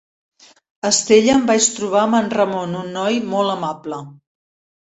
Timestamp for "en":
2.21-2.31